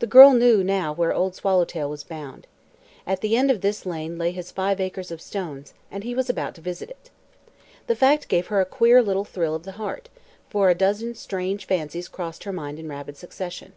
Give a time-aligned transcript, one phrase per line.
[0.00, 2.46] The girl knew now where Old Swallowtail was bound.
[3.06, 6.28] At the end of this lane lay his five acres of stones, and he was
[6.28, 7.08] about to visit it.
[7.86, 10.10] The fact gave her a queer little thrill of the heart,
[10.50, 13.72] for a dozen strange fancies crossed her mind in rapid succession.